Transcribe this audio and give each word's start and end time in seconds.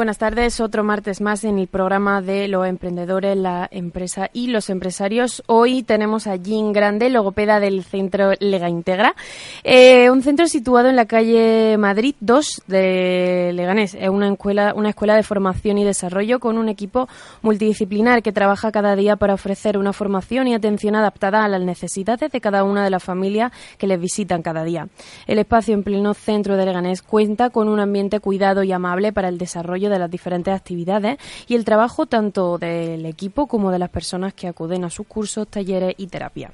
Buenas 0.00 0.16
tardes, 0.16 0.60
otro 0.60 0.82
martes 0.82 1.20
más 1.20 1.44
en 1.44 1.58
el 1.58 1.66
programa 1.66 2.22
de 2.22 2.48
los 2.48 2.66
emprendedores, 2.66 3.36
la 3.36 3.68
empresa 3.70 4.30
y 4.32 4.46
los 4.46 4.70
empresarios. 4.70 5.42
Hoy 5.46 5.82
tenemos 5.82 6.26
a 6.26 6.36
Jean 6.36 6.72
Grande, 6.72 7.10
logopeda 7.10 7.60
del 7.60 7.84
centro 7.84 8.32
Lega 8.40 8.70
Integra, 8.70 9.14
eh, 9.62 10.08
un 10.08 10.22
centro 10.22 10.46
situado 10.46 10.88
en 10.88 10.96
la 10.96 11.04
calle 11.04 11.76
Madrid 11.76 12.14
2 12.20 12.62
de 12.66 13.50
Leganés. 13.52 13.94
Es 13.94 14.08
una 14.08 14.32
escuela, 14.32 14.72
una 14.74 14.88
escuela 14.88 15.16
de 15.16 15.22
formación 15.22 15.76
y 15.76 15.84
desarrollo 15.84 16.40
con 16.40 16.56
un 16.56 16.70
equipo 16.70 17.06
multidisciplinar 17.42 18.22
que 18.22 18.32
trabaja 18.32 18.72
cada 18.72 18.96
día 18.96 19.16
para 19.16 19.34
ofrecer 19.34 19.76
una 19.76 19.92
formación 19.92 20.48
y 20.48 20.54
atención 20.54 20.94
adaptada 20.94 21.44
a 21.44 21.48
las 21.48 21.60
necesidades 21.60 22.32
de 22.32 22.40
cada 22.40 22.64
una 22.64 22.84
de 22.84 22.88
las 22.88 23.04
familias 23.04 23.52
que 23.76 23.86
les 23.86 24.00
visitan 24.00 24.40
cada 24.40 24.64
día. 24.64 24.88
El 25.26 25.38
espacio 25.38 25.74
en 25.74 25.82
pleno 25.82 26.14
centro 26.14 26.56
de 26.56 26.64
Leganés 26.64 27.02
cuenta 27.02 27.50
con 27.50 27.68
un 27.68 27.80
ambiente 27.80 28.20
cuidado 28.20 28.62
y 28.62 28.72
amable 28.72 29.12
para 29.12 29.28
el 29.28 29.36
desarrollo 29.36 29.89
de 29.90 29.98
las 29.98 30.10
diferentes 30.10 30.54
actividades 30.54 31.18
y 31.46 31.54
el 31.54 31.64
trabajo 31.64 32.06
tanto 32.06 32.58
del 32.58 33.04
equipo 33.06 33.46
como 33.46 33.70
de 33.70 33.78
las 33.78 33.90
personas 33.90 34.34
que 34.34 34.48
acuden 34.48 34.84
a 34.84 34.90
sus 34.90 35.06
cursos, 35.06 35.48
talleres 35.48 35.94
y 35.98 36.06
terapia. 36.06 36.52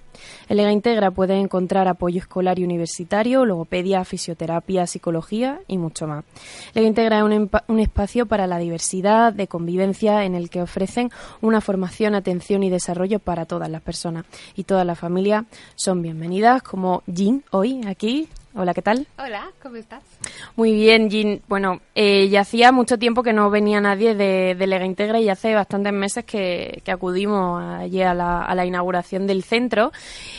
En 0.48 0.56
Lega 0.56 0.72
Integra 0.72 1.10
puede 1.10 1.38
encontrar 1.38 1.88
apoyo 1.88 2.18
escolar 2.18 2.59
y 2.59 2.64
universitario, 2.64 3.45
logopedia, 3.45 4.04
fisioterapia, 4.04 4.86
psicología 4.86 5.60
y 5.68 5.79
mucho 5.79 6.07
más. 6.07 6.24
Lega 6.74 6.87
Integra 6.87 7.18
es 7.18 7.24
un, 7.24 7.51
un 7.68 7.80
espacio 7.80 8.26
para 8.26 8.46
la 8.46 8.59
diversidad 8.59 9.32
de 9.32 9.46
convivencia 9.46 10.24
en 10.24 10.34
el 10.34 10.51
que 10.51 10.62
ofrecen 10.62 11.10
una 11.40 11.60
formación, 11.60 12.14
atención 12.14 12.62
y 12.62 12.70
desarrollo 12.70 13.18
para 13.18 13.45
todas 13.45 13.70
las 13.70 13.82
personas 13.82 14.24
y 14.54 14.64
todas 14.64 14.87
las 14.87 14.98
familias 14.98 15.45
son 15.74 16.02
bienvenidas 16.02 16.62
como 16.62 17.02
Jean 17.07 17.45
hoy 17.51 17.80
aquí 17.87 18.29
Hola, 18.59 18.73
¿qué 18.73 18.80
tal? 18.80 19.07
Hola, 19.18 19.52
¿cómo 19.62 19.76
estás? 19.76 20.02
Muy 20.57 20.73
bien, 20.73 21.10
Jean. 21.10 21.43
Bueno, 21.46 21.82
eh, 21.95 22.30
ya 22.30 22.40
hacía 22.40 22.73
mucho 22.73 22.98
tiempo 22.98 23.23
que 23.23 23.35
no 23.35 23.51
venía 23.51 23.82
nadie 23.82 24.15
de, 24.15 24.54
de 24.54 24.66
Lega 24.66 24.87
Integra 24.87 25.21
y 25.21 25.29
hace 25.29 25.54
bastantes 25.54 25.93
meses 25.93 26.24
que, 26.24 26.80
que 26.82 26.90
acudimos 26.90 27.63
allí 27.63 28.01
a 28.01 28.15
la, 28.15 28.40
a 28.43 28.54
la, 28.54 28.65
inauguración 28.65 29.26
del 29.26 29.43
centro. 29.43 29.93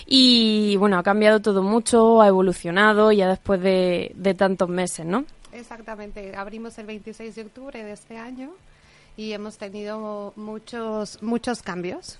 Y 0.07 0.77
bueno, 0.77 0.97
ha 0.97 1.03
cambiado 1.03 1.41
todo 1.41 1.61
mucho, 1.61 2.19
ha 2.19 2.27
evolucionado 2.27 3.11
ya 3.11 3.29
después 3.29 3.61
de, 3.61 4.11
de 4.15 4.33
tantos 4.33 4.67
meses, 4.67 5.05
¿no? 5.05 5.23
Exactamente. 5.53 6.35
Abrimos 6.35 6.75
el 6.79 6.87
26 6.87 7.35
de 7.35 7.41
octubre 7.43 7.83
de 7.83 7.91
este 7.91 8.17
año 8.17 8.49
y 9.15 9.33
hemos 9.33 9.59
tenido 9.59 10.33
muchos, 10.35 11.21
muchos 11.21 11.61
cambios 11.61 12.19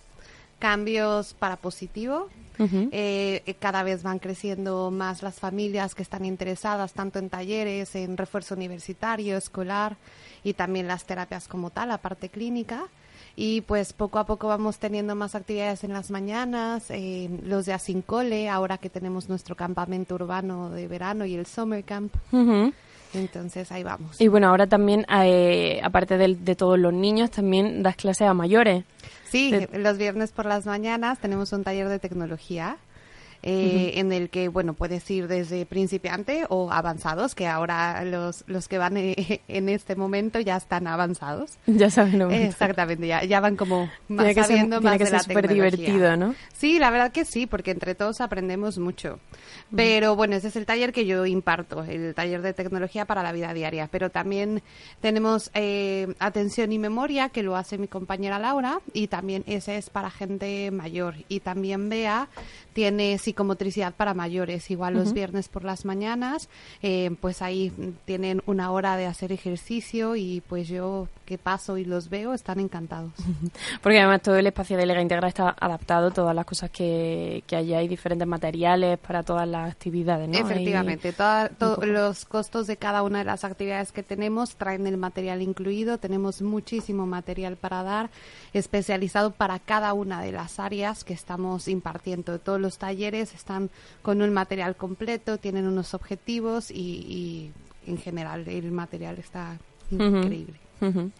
cambios 0.59 1.33
para 1.33 1.57
positivo. 1.57 2.29
Uh 2.59 2.63
-huh. 2.63 2.89
eh, 2.91 3.55
cada 3.59 3.83
vez 3.83 4.01
van 4.01 4.17
creciendo 4.17 4.89
más 4.89 5.21
las 5.21 5.35
familias 5.35 5.93
que 5.93 6.01
están 6.01 6.25
interesadas 6.25 6.91
tanto 6.93 7.19
en 7.19 7.29
talleres, 7.29 7.93
en 7.95 8.17
refuerzo 8.17 8.55
universitario, 8.55 9.37
escolar 9.37 9.95
y 10.43 10.53
también 10.53 10.87
las 10.87 11.05
terapias 11.05 11.47
como 11.47 11.69
tal, 11.69 11.89
la 11.89 11.99
parte 11.99 12.29
clínica. 12.29 12.87
Y 13.39 13.61
pues 13.61 13.93
poco 13.93 14.17
a 14.17 14.25
poco 14.25 14.47
vamos 14.47 14.79
teniendo 14.79 15.13
más 15.13 15.35
actividades 15.35 15.83
en 15.83 15.93
las 15.93 16.09
mañanas, 16.09 16.85
eh, 16.89 17.29
los 17.43 17.67
de 17.67 17.73
Asincole, 17.73 18.49
ahora 18.49 18.79
que 18.79 18.89
tenemos 18.89 19.29
nuestro 19.29 19.55
campamento 19.55 20.15
urbano 20.15 20.71
de 20.71 20.87
verano 20.87 21.23
y 21.23 21.35
el 21.35 21.45
Summer 21.45 21.83
Camp. 21.83 22.15
Uh 22.31 22.37
-huh. 22.37 22.73
Entonces 23.13 23.71
ahí 23.71 23.83
vamos. 23.83 24.19
Y 24.19 24.27
bueno, 24.27 24.47
ahora 24.49 24.65
también, 24.65 25.05
eh, 25.23 25.79
aparte 25.83 26.17
de, 26.17 26.35
de, 26.35 26.55
todos 26.55 26.79
los 26.79 26.93
niños, 26.93 27.29
también 27.29 27.83
das 27.83 27.95
clases 27.95 28.27
a 28.27 28.33
mayores. 28.33 28.83
Sí, 29.29 29.67
los 29.73 29.97
viernes 29.97 30.31
por 30.31 30.45
las 30.45 30.65
mañanas 30.65 31.19
tenemos 31.19 31.51
un 31.53 31.63
taller 31.63 31.89
de 31.89 31.99
tecnología. 31.99 32.77
Eh, 33.43 33.51
uh 33.53 33.95
-huh. 33.95 33.99
en 33.99 34.11
el 34.11 34.29
que, 34.29 34.47
bueno, 34.47 34.73
puedes 34.73 35.09
ir 35.11 35.27
desde 35.27 35.65
principiante 35.65 36.45
o 36.49 36.71
avanzados, 36.71 37.35
que 37.35 37.47
ahora 37.47 38.03
los, 38.03 38.43
los 38.47 38.67
que 38.67 38.77
van 38.77 38.97
eh, 38.97 39.41
en 39.47 39.69
este 39.69 39.95
momento 39.95 40.39
ya 40.39 40.57
están 40.57 40.87
avanzados. 40.87 41.57
Ya 41.67 41.89
saben 41.89 42.19
lo 42.19 42.31
Exactamente, 42.31 43.07
ya, 43.07 43.23
ya 43.23 43.39
van 43.39 43.55
como 43.55 43.89
más 44.07 44.25
tiene 44.25 44.35
que 44.35 44.43
sabiendo 44.43 44.77
ser, 44.77 44.83
más 44.83 44.91
tiene 44.91 44.97
que 44.97 45.03
de 45.03 45.09
ser 45.09 45.13
la 45.13 45.23
súper 45.23 45.47
divertido, 45.47 46.17
¿no? 46.17 46.35
Sí, 46.53 46.79
la 46.79 46.89
verdad 46.89 47.11
que 47.11 47.25
sí, 47.25 47.45
porque 47.45 47.71
entre 47.71 47.95
todos 47.95 48.21
aprendemos 48.21 48.77
mucho. 48.77 49.19
Pero 49.75 50.15
bueno, 50.15 50.35
ese 50.35 50.47
es 50.47 50.55
el 50.55 50.65
taller 50.65 50.93
que 50.93 51.05
yo 51.05 51.25
imparto, 51.25 51.83
el 51.83 52.15
taller 52.15 52.41
de 52.41 52.53
tecnología 52.53 53.05
para 53.05 53.21
la 53.21 53.33
vida 53.33 53.53
diaria. 53.53 53.89
Pero 53.91 54.09
también 54.09 54.61
tenemos 55.01 55.51
eh, 55.53 56.13
atención 56.19 56.71
y 56.71 56.79
memoria, 56.79 57.29
que 57.29 57.43
lo 57.43 57.55
hace 57.55 57.77
mi 57.77 57.87
compañera 57.87 58.39
Laura, 58.39 58.79
y 58.93 59.07
también 59.07 59.43
ese 59.45 59.77
es 59.77 59.89
para 59.89 60.09
gente 60.09 60.71
mayor. 60.71 61.15
Y 61.27 61.41
también 61.41 61.89
Bea 61.89 62.29
tiene 62.73 63.17
psicomotricidad 63.27 63.93
para 63.93 64.13
mayores, 64.13 64.71
igual 64.71 64.93
los 64.93 65.09
uh 65.09 65.11
-huh. 65.11 65.15
viernes 65.15 65.49
por 65.49 65.65
las 65.65 65.83
mañanas, 65.83 66.47
eh, 66.81 67.11
pues 67.19 67.41
ahí 67.41 67.73
tienen 68.05 68.41
una 68.45 68.71
hora 68.71 68.95
de 68.95 69.05
hacer 69.05 69.33
ejercicio 69.33 70.15
y 70.15 70.41
pues 70.47 70.69
yo 70.69 71.09
que 71.27 71.37
paso 71.37 71.77
y 71.77 71.83
los 71.83 72.09
veo 72.09 72.33
están 72.33 72.59
encantados. 72.61 73.11
Porque 73.83 73.99
además 73.99 74.21
todo 74.21 74.37
el 74.37 74.47
espacio 74.47 74.77
de 74.77 74.85
Lega 74.85 75.01
Integra 75.01 75.27
está 75.27 75.53
adaptado, 75.59 76.09
todas 76.09 76.33
las 76.33 76.45
cosas 76.45 76.71
que, 76.71 77.43
que 77.45 77.57
hay, 77.57 77.73
hay 77.73 77.89
diferentes 77.89 78.25
materiales 78.25 78.97
para 78.97 79.23
todas 79.23 79.45
las 79.45 79.69
actividades, 79.69 80.29
¿no? 80.29 80.37
Efectivamente, 80.37 81.11
toda, 81.11 81.49
to 81.49 81.85
los 81.85 82.23
costos 82.23 82.65
de 82.65 82.77
cada 82.77 83.03
una 83.03 83.19
de 83.19 83.25
las 83.25 83.43
actividades 83.43 83.91
que 83.91 84.03
tenemos 84.03 84.55
traen 84.55 84.87
el 84.87 84.95
material 84.95 85.41
incluido, 85.41 85.97
tenemos 85.97 86.41
muchísimo 86.41 87.05
material 87.05 87.57
para 87.57 87.83
dar, 87.83 88.09
especializado 88.53 89.31
para 89.31 89.59
cada 89.59 89.93
una 89.93 90.21
de 90.21 90.31
las 90.31 90.61
áreas 90.61 91.03
que 91.03 91.13
estamos 91.13 91.67
impartiendo. 91.67 92.39
Todos 92.39 92.61
los 92.61 92.77
talleres 92.77 93.33
están 93.33 93.69
con 94.01 94.21
un 94.21 94.31
material 94.31 94.77
completo, 94.77 95.37
tienen 95.37 95.67
unos 95.67 95.93
objetivos 95.93 96.71
y, 96.71 97.51
y 97.85 97.91
en 97.91 97.97
general 97.97 98.47
el 98.47 98.71
material 98.71 99.17
está 99.17 99.57
increíble. 99.91 100.53
Uh 100.53 100.63
-huh. 100.63 100.66
Uh 100.81 100.85
-huh. 100.85 101.11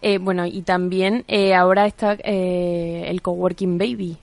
Eh, 0.00 0.18
bueno, 0.18 0.46
y 0.46 0.62
también 0.62 1.24
eh, 1.28 1.54
ahora 1.54 1.86
está 1.86 2.14
eh, 2.24 3.04
el 3.08 3.20
Coworking 3.22 3.78
Baby. 3.78 4.16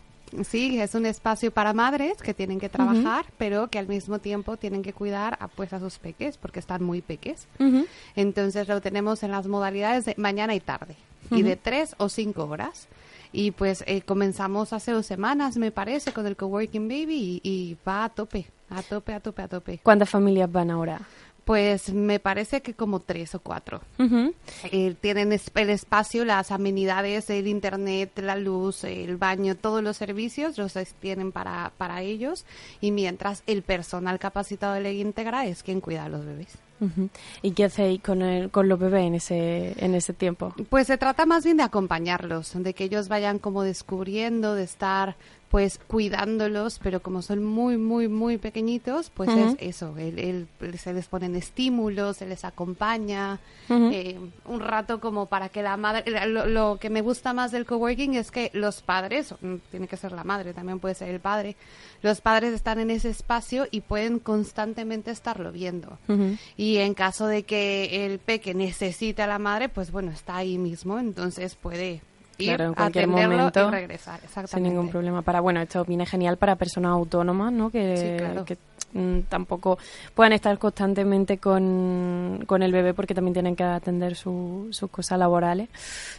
Sí, 0.44 0.80
es 0.80 0.94
un 0.94 1.08
espacio 1.08 1.50
para 1.50 1.74
madres 1.74 2.22
que 2.22 2.36
tienen 2.36 2.60
que 2.60 2.70
trabajar, 2.70 3.26
uh 3.26 3.30
-huh. 3.30 3.34
pero 3.40 3.68
que 3.70 3.80
al 3.80 3.88
mismo 3.88 4.20
tiempo 4.20 4.58
tienen 4.58 4.84
que 4.84 4.94
cuidar 4.94 5.38
a, 5.40 5.48
pues, 5.48 5.74
a 5.74 5.80
sus 5.80 5.98
peques, 5.98 6.38
porque 6.38 6.60
están 6.60 6.84
muy 6.84 7.02
peques. 7.02 7.48
Uh 7.58 7.64
-huh. 7.64 7.86
Entonces 8.16 8.68
lo 8.68 8.80
tenemos 8.80 9.24
en 9.24 9.32
las 9.32 9.48
modalidades 9.48 10.06
de 10.06 10.14
mañana 10.18 10.54
y 10.54 10.60
tarde, 10.60 10.96
y 11.32 11.42
de 11.42 11.56
tres 11.56 11.96
o 11.98 12.10
cinco 12.10 12.44
horas. 12.46 12.88
Y 13.32 13.52
pues 13.52 13.84
eh, 13.86 14.02
comenzamos 14.02 14.74
hace 14.74 14.92
dos 14.92 15.06
semanas, 15.06 15.58
me 15.58 15.72
parece, 15.72 16.12
con 16.14 16.26
el 16.26 16.36
Coworking 16.36 16.88
Baby 16.88 17.42
y, 17.44 17.50
y 17.50 17.78
va 17.88 18.06
a 18.06 18.10
tope, 18.10 18.48
a 18.72 18.82
tope, 18.82 19.14
a 19.14 19.20
tope, 19.20 19.42
a 19.44 19.48
tope. 19.48 19.80
¿Cuántas 19.84 20.10
familias 20.10 20.52
van 20.52 20.72
ahora? 20.72 21.00
Pues 21.50 21.92
me 21.92 22.20
parece 22.20 22.62
que 22.62 22.76
como 22.76 23.00
tres 23.00 23.34
o 23.34 23.40
cuatro. 23.40 23.82
Uh 23.98 24.04
-huh. 24.04 24.34
eh, 24.72 24.94
tienen 25.02 25.34
es, 25.34 25.50
el 25.56 25.72
espacio, 25.72 26.24
las 26.24 26.52
amenidades, 26.52 27.28
el 27.32 27.48
internet, 27.48 28.12
la 28.20 28.36
luz, 28.36 28.84
el 28.84 29.18
baño, 29.18 29.56
todos 29.56 29.82
los 29.82 29.98
servicios 29.98 30.60
los 30.60 30.74
tienen 31.00 31.32
para, 31.32 31.72
para 31.76 32.04
ellos. 32.04 32.46
Y 32.82 32.92
mientras 32.92 33.42
el 33.48 33.64
personal 33.64 34.20
capacitado 34.20 34.76
de 34.76 34.82
ley 34.82 35.02
íntegra 35.02 35.48
es 35.48 35.64
quien 35.64 35.82
cuida 35.82 36.06
a 36.06 36.10
los 36.10 36.24
bebés. 36.24 36.56
Uh 36.82 36.86
-huh. 36.86 37.10
¿Y 37.42 37.52
qué 37.54 37.66
hacéis 37.66 38.00
con, 38.04 38.22
el, 38.22 38.52
con 38.52 38.70
los 38.70 38.78
bebés 38.78 39.08
en 39.08 39.16
ese, 39.16 39.74
en 39.84 39.96
ese 39.96 40.14
tiempo? 40.14 40.54
Pues 40.70 40.86
se 40.86 41.00
trata 41.00 41.26
más 41.26 41.44
bien 41.44 41.58
de 41.58 41.64
acompañarlos, 41.64 42.54
de 42.62 42.76
que 42.76 42.84
ellos 42.84 43.08
vayan 43.08 43.40
como 43.40 43.64
descubriendo, 43.64 44.54
de 44.54 44.66
estar 44.66 45.16
pues 45.50 45.80
cuidándolos, 45.88 46.80
pero 46.80 47.02
como 47.02 47.24
son 47.24 47.44
muy, 47.44 47.76
muy, 47.78 48.08
muy 48.08 48.38
pequeñitos, 48.38 49.10
pues 49.10 49.30
uh 49.30 49.34
-huh. 49.34 49.58
es 49.60 49.76
eso, 49.76 49.98
el, 49.98 50.20
el, 50.20 50.80
se 50.80 50.94
les 50.94 51.08
ponen 51.08 51.36
estímulos, 51.36 52.18
se 52.18 52.28
les 52.28 52.46
acompaña, 52.46 53.40
uh 53.68 53.74
-huh. 53.74 53.92
eh, 53.94 54.20
un 54.46 54.60
rato 54.60 55.00
como 55.00 55.26
para 55.26 55.50
que 55.50 55.64
la 55.64 55.76
madre, 55.76 56.04
lo, 56.28 56.46
lo, 56.46 56.78
que 56.80 56.92
me 56.92 57.02
gusta 57.02 57.34
más 57.34 57.52
del 57.52 57.66
coworking 57.66 58.14
es 58.14 58.30
que 58.30 58.52
los 58.54 58.82
padres, 58.82 59.34
mm, 59.42 59.56
tiene 59.72 59.88
que 59.88 59.98
ser 59.98 60.12
la 60.12 60.24
madre, 60.24 60.54
también 60.54 60.80
puede 60.80 60.94
ser 60.94 61.10
el 61.10 61.20
padre, 61.20 61.56
los 62.04 62.22
padres 62.22 62.54
están 62.54 62.80
en 62.80 62.92
ese 62.92 63.10
espacio 63.10 63.66
y 63.72 63.82
pueden 63.82 64.20
constantemente 64.20 65.10
estarlo 65.10 65.52
viendo. 65.52 65.98
Uh 66.08 66.14
-huh. 66.14 66.38
Y 66.58 66.78
en 66.78 66.94
caso 66.94 67.26
de 67.26 67.42
que 67.44 68.06
el 68.06 68.20
peque 68.20 68.54
necesite 68.54 69.24
a 69.24 69.28
la 69.28 69.40
madre, 69.40 69.68
pues 69.68 69.92
bueno, 69.92 70.12
está 70.12 70.38
ahí 70.38 70.60
mismo, 70.60 71.00
entonces 71.00 71.56
puede 71.56 72.02
ir 72.40 72.56
claro, 72.56 72.66
en 72.66 72.74
cualquier 72.74 73.06
atenderlo 73.06 73.38
momento, 73.38 73.68
y 73.68 73.72
regresar. 73.72 74.20
Exactamente. 74.24 74.56
Sin 74.56 74.64
ningún 74.64 74.90
problema. 74.90 75.22
Para, 75.22 75.42
bueno, 75.42 75.62
esto 75.62 75.84
viene 75.86 76.06
genial 76.06 76.38
para 76.38 76.56
personas 76.56 76.92
autónomas, 76.92 77.52
¿no? 77.52 77.70
Que, 77.70 77.98
sí, 77.98 78.18
claro. 78.18 78.46
que 78.46 78.58
mm, 78.94 79.22
tampoco 79.30 79.78
puedan 80.16 80.34
estar 80.34 80.58
constantemente 80.58 81.38
con, 81.38 82.44
con, 82.46 82.64
el 82.64 82.72
bebé 82.72 82.94
porque 82.94 83.14
también 83.14 83.34
tienen 83.34 83.56
que 83.56 83.64
atender 83.64 84.16
su, 84.16 84.68
sus 84.72 84.90
cosas 84.90 85.20
laborales, 85.20 85.70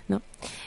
¿no? 0.09 0.23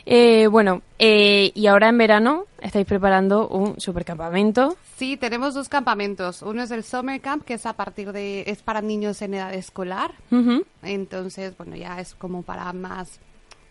Eh, 0.05 0.47
bueno, 0.47 0.81
eh, 0.99 1.51
y 1.53 1.67
ahora 1.67 1.89
en 1.89 1.97
verano 1.97 2.45
estáis 2.61 2.85
preparando 2.85 3.47
un 3.47 3.79
supercampamento. 3.79 4.77
Sí, 4.97 5.17
tenemos 5.17 5.53
dos 5.53 5.69
campamentos. 5.69 6.41
Uno 6.41 6.63
es 6.63 6.71
el 6.71 6.83
Summer 6.83 7.19
Camp, 7.21 7.43
que 7.43 7.55
es 7.55 7.65
a 7.65 7.73
partir 7.73 8.11
de, 8.11 8.43
es 8.47 8.61
para 8.61 8.81
niños 8.81 9.21
en 9.21 9.33
edad 9.33 9.53
escolar. 9.53 10.13
Uh 10.31 10.35
-huh. 10.35 10.65
Entonces, 10.83 11.57
bueno, 11.57 11.75
ya 11.75 11.99
es 11.99 12.15
como 12.15 12.43
para 12.43 12.71
más 12.73 13.19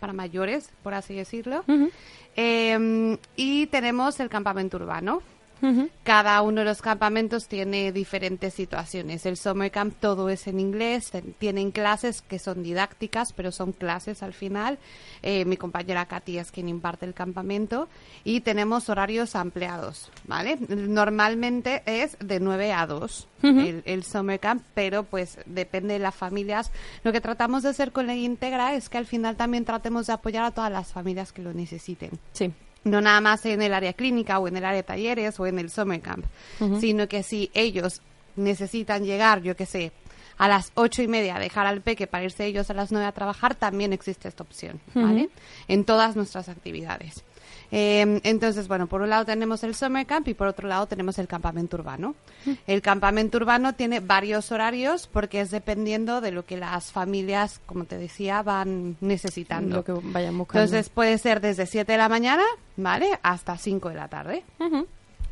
para 0.03 0.11
mayores, 0.11 0.69
por 0.83 0.93
así 0.93 1.15
decirlo. 1.15 1.63
Uh 1.65 1.71
-huh. 1.71 1.91
eh, 2.35 3.17
y 3.37 3.67
tenemos 3.67 4.19
el 4.19 4.27
campamento 4.27 4.75
urbano, 4.75 5.21
Cada 6.03 6.41
uno 6.41 6.59
de 6.59 6.65
los 6.65 6.81
campamentos 6.81 7.47
tiene 7.47 7.93
diferentes 7.93 8.53
situaciones. 8.53 9.25
El 9.25 9.37
summer 9.37 9.71
camp 9.71 9.95
todo 9.99 10.27
es 10.29 10.47
en 10.47 10.59
inglés, 10.59 11.11
tienen 11.37 11.71
clases 11.71 12.21
que 12.21 12.37
son 12.37 12.63
didácticas, 12.63 13.31
pero 13.31 13.51
son 13.51 13.71
clases 13.71 14.23
al 14.23 14.33
final. 14.33 14.77
Eh, 15.21 15.45
mi 15.45 15.55
compañera 15.55 16.05
Katy 16.05 16.37
es 16.37 16.51
quien 16.51 16.67
imparte 16.67 17.05
el 17.05 17.13
campamento 17.13 17.87
y 18.25 18.41
tenemos 18.41 18.89
horarios 18.89 19.35
ampliados, 19.35 20.11
¿vale? 20.27 20.57
Normalmente 20.67 21.81
es 21.85 22.17
de 22.19 22.41
9 22.41 22.73
a 22.73 22.85
2 22.85 23.27
el, 23.43 23.83
el, 23.85 24.03
summer 24.03 24.39
camp, 24.39 24.63
pero 24.73 25.03
pues 25.03 25.37
depende 25.45 25.93
de 25.93 25.99
las 25.99 26.15
familias. 26.15 26.71
Lo 27.03 27.11
que 27.11 27.21
tratamos 27.21 27.63
de 27.63 27.69
hacer 27.69 27.91
con 27.91 28.07
la 28.07 28.15
Integra 28.15 28.75
es 28.75 28.89
que 28.89 28.97
al 28.97 29.05
final 29.05 29.35
también 29.35 29.65
tratemos 29.65 30.07
de 30.07 30.13
apoyar 30.13 30.43
a 30.45 30.51
todas 30.51 30.71
las 30.71 30.91
familias 30.91 31.31
que 31.31 31.41
lo 31.41 31.53
necesiten. 31.53 32.11
Sí 32.31 32.53
no 32.83 33.01
nada 33.01 33.21
más 33.21 33.45
en 33.45 33.61
el 33.61 33.73
área 33.73 33.93
clínica 33.93 34.39
o 34.39 34.47
en 34.47 34.57
el 34.57 34.65
área 34.65 34.77
de 34.77 34.83
talleres 34.83 35.39
o 35.39 35.47
en 35.47 35.59
el 35.59 35.69
summer 35.69 36.01
camp, 36.01 36.25
sino 36.79 37.07
que 37.07 37.23
si 37.23 37.49
ellos 37.53 38.01
necesitan 38.35 39.03
llegar, 39.03 39.41
yo 39.41 39.55
qué 39.55 39.65
sé, 39.65 39.91
a 40.37 40.47
las 40.47 40.71
ocho 40.75 41.01
y 41.01 41.07
media, 41.07 41.37
dejar 41.39 41.67
al 41.67 41.81
peque 41.81 42.07
para 42.07 42.23
irse 42.23 42.45
ellos 42.45 42.69
a 42.69 42.73
las 42.73 42.91
nueve 42.91 43.07
a 43.07 43.11
trabajar, 43.11 43.55
también 43.55 43.93
existe 43.93 44.27
esta 44.27 44.43
opción, 44.43 44.79
¿vale? 44.93 45.29
En 45.67 45.85
todas 45.85 46.15
nuestras 46.15 46.49
actividades. 46.49 47.23
Eh, 47.75 48.21
entonces, 48.23 48.67
bueno, 48.67 48.85
por 48.85 49.01
un 49.01 49.09
lado 49.09 49.25
tenemos 49.25 49.63
el 49.63 49.73
summer 49.73 50.05
camp 50.05 50.27
y 50.27 50.35
por 50.35 50.45
otro 50.45 50.67
lado 50.67 50.85
tenemos 50.85 51.17
el 51.17 51.27
campamento 51.27 51.75
urbano. 51.75 52.13
El 52.67 52.83
campamento 52.83 53.39
urbano 53.39 53.73
tiene 53.73 53.99
varios 53.99 54.51
horarios 54.51 55.09
porque 55.11 55.41
es 55.41 55.49
dependiendo 55.49 56.21
de 56.21 56.29
lo 56.29 56.45
que 56.45 56.55
las 56.55 56.91
familias, 56.91 57.59
como 57.65 57.85
te 57.85 57.97
decía, 57.97 58.43
van 58.43 58.95
necesitando. 59.01 59.77
Lo 59.77 59.83
que 59.83 59.93
vayan 59.93 60.37
buscando. 60.37 60.63
Entonces 60.63 60.89
puede 60.89 61.17
ser 61.17 61.41
desde 61.41 61.65
7 61.65 61.91
de 61.91 61.97
la 61.97 62.09
mañana, 62.09 62.43
¿vale? 62.77 63.07
Hasta 63.23 63.57
5 63.57 63.89
de 63.89 63.95
la 63.95 64.07
tarde 64.07 64.43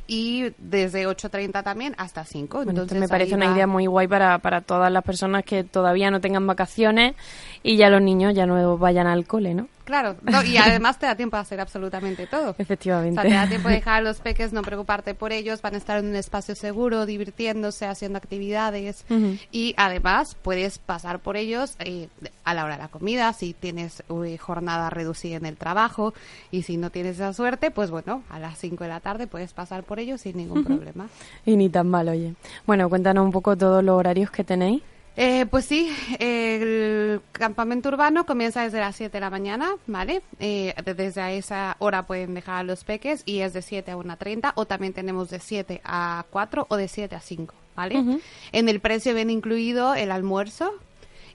y 0.08 0.52
desde 0.58 1.08
8.30 1.08 1.64
también 1.64 1.96
hasta 1.98 2.26
5. 2.26 2.64
Entonces 2.64 3.00
me 3.00 3.08
parece 3.08 3.36
una 3.36 3.54
idea 3.54 3.66
muy 3.66 3.86
guay 3.86 4.10
para, 4.10 4.40
para 4.40 4.60
todas 4.60 4.92
las 4.92 5.06
personas 5.06 5.46
que 5.46 5.64
todavía 5.64 6.12
no 6.12 6.20
tengan 6.20 6.46
vacaciones 6.46 7.16
y 7.64 7.78
ya 7.78 7.90
los 7.90 8.02
niños 8.02 8.34
ya 8.36 8.46
no 8.46 8.78
vayan 8.78 9.08
al 9.08 9.26
cole, 9.26 9.54
¿no? 9.54 9.70
Claro, 9.92 10.16
y 10.46 10.58
además 10.58 10.98
te 10.98 11.06
da 11.06 11.16
tiempo 11.16 11.38
a 11.38 11.42
hacer 11.42 11.60
absolutamente 11.60 12.28
todo. 12.28 12.56
Efectivamente. 12.58 13.20
O 13.20 13.22
sea, 13.22 13.30
te 13.30 13.36
da 13.36 13.48
tiempo 13.48 13.68
de 13.68 13.76
dejar 13.76 13.98
a 13.98 14.02
los 14.02 14.20
peques, 14.20 14.54
no 14.54 14.62
preocuparte 14.62 15.14
por 15.14 15.32
ellos, 15.32 15.62
van 15.62 15.76
a 15.76 15.78
estar 15.78 16.00
en 16.00 16.08
un 16.08 16.16
espacio 16.16 16.56
seguro, 16.56 17.06
divirtiéndose, 17.06 17.86
haciendo 17.86 18.18
actividades 18.18 19.06
y 19.52 19.74
además 19.78 20.36
puedes 20.42 20.78
pasar 20.80 21.20
por 21.20 21.38
ellos 21.38 21.76
eh, 21.80 22.08
a 22.44 22.54
la 22.54 22.66
hora 22.66 22.76
de 22.76 22.84
la 22.84 22.88
comida, 22.88 23.34
si 23.34 23.54
tienes 23.54 24.04
jornada 24.40 24.90
reducida 24.90 25.38
en 25.38 25.46
el 25.46 25.58
trabajo 25.58 26.14
y 26.52 26.64
si 26.64 26.78
no 26.78 26.90
tienes 26.90 27.16
esa 27.16 27.34
suerte, 27.34 27.72
pues 27.72 27.92
bueno, 27.92 28.24
a 28.30 28.40
las 28.40 28.58
5 28.58 28.84
de 28.84 28.90
la 28.90 29.00
tarde 29.00 29.28
puedes 29.28 29.54
pasar 29.54 29.84
por 29.84 30.00
ellos 30.00 30.22
sin 30.22 30.38
ningún 30.38 30.64
problema. 30.64 31.08
Y 31.46 31.56
ni 31.58 31.70
tan 31.70 31.90
mal, 31.90 32.10
oye. 32.10 32.34
Bueno, 32.66 32.90
cuéntanos 32.90 33.26
un 33.26 33.32
poco 33.32 33.58
todos 33.58 33.84
los 33.84 33.98
horarios 33.98 34.32
que 34.32 34.44
tenéis. 34.44 34.82
Eh, 35.18 35.46
pues 35.46 35.66
sí, 35.66 35.94
el 36.20 37.22
campamento 37.34 37.90
urbano 37.90 38.26
comienza 38.26 38.64
desde 38.64 38.80
las 38.80 38.96
7 38.96 39.12
de 39.12 39.20
la 39.20 39.30
mañana, 39.30 39.76
¿vale? 39.86 40.22
Eh, 40.40 40.74
desde 40.86 41.38
esa 41.38 41.76
hora 41.80 42.08
pueden 42.08 42.34
dejar 42.34 42.60
a 42.60 42.64
los 42.64 42.86
peques 42.86 43.24
y 43.26 43.40
es 43.40 43.54
de 43.54 43.62
7 43.62 43.92
a 43.92 43.98
1.30 43.98 44.54
o 44.56 44.66
también 44.66 44.94
tenemos 44.94 45.30
de 45.30 45.40
7 45.40 45.82
a 45.84 46.26
4 46.30 46.66
o 46.70 46.78
de 46.78 46.88
7 46.88 47.14
a 47.16 47.20
5, 47.20 47.54
¿vale? 47.76 48.22
En 48.54 48.70
el 48.70 48.80
precio 48.80 49.14
viene 49.14 49.34
incluido 49.34 49.96
el 49.96 50.12
almuerzo 50.12 50.74